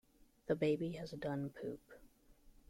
[0.47, 1.93] The baby has done poop.